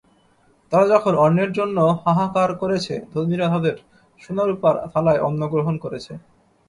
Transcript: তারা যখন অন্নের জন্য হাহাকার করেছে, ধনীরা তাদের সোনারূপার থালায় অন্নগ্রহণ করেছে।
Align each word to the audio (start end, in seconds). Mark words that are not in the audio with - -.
তারা 0.71 0.85
যখন 0.93 1.13
অন্নের 1.17 1.51
জন্য 1.53 1.77
হাহাকার 2.03 2.49
করেছে, 2.61 2.93
ধনীরা 3.13 3.47
তাদের 3.53 3.75
সোনারূপার 4.21 4.75
থালায় 4.91 5.23
অন্নগ্রহণ 5.27 5.75
করেছে। 5.83 6.13